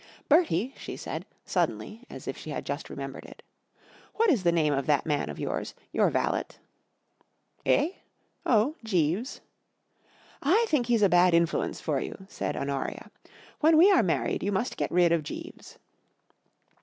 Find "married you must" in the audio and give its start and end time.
14.01-14.75